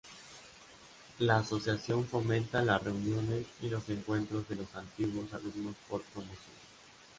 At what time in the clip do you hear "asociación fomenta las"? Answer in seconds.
1.37-2.83